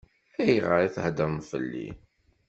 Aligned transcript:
Ayɣer 0.43 0.79
i 0.81 0.89
theddṛem 0.95 1.37
fell-i? 1.49 1.87